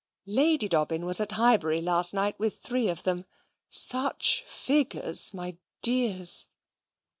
Lady 0.25 0.67
Dobbin 0.67 1.05
was 1.05 1.21
at 1.21 1.33
Highbury 1.33 1.79
last 1.79 2.11
night 2.11 2.39
with 2.39 2.57
three 2.59 2.89
of 2.89 3.03
them. 3.03 3.23
Such 3.69 4.43
figures! 4.47 5.31
my 5.31 5.59
dears." 5.83 6.47